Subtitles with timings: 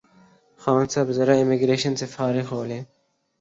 [0.61, 2.83] خان صاحب ذرا امیگریشن سے فارغ ہولیں